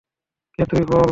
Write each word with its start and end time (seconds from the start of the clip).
কে 0.59 0.63
তুই 0.65 0.83
বল? 0.83 0.99